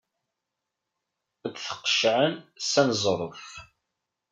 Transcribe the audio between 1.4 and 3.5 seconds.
Ad t-qeccɛen s aneẓruf.